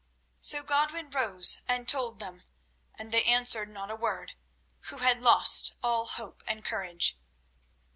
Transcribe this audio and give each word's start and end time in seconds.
So 0.39 0.63
Godwin 0.63 1.11
rose 1.11 1.59
and 1.67 1.87
told 1.87 2.17
them, 2.19 2.41
and 2.95 3.11
they 3.11 3.23
answered 3.23 3.69
not 3.69 3.91
a 3.91 3.95
word, 3.95 4.33
who 4.85 4.97
had 4.97 5.21
lost 5.21 5.75
all 5.83 6.05
hope 6.07 6.41
and 6.47 6.65
courage. 6.65 7.19